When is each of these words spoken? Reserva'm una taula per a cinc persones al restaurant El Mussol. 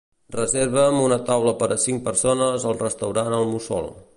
Reserva'm 0.35 0.97
una 1.01 1.19
taula 1.27 1.53
per 1.61 1.67
a 1.75 1.79
cinc 1.83 2.03
persones 2.09 2.67
al 2.71 2.81
restaurant 2.81 3.39
El 3.43 3.47
Mussol. 3.53 3.93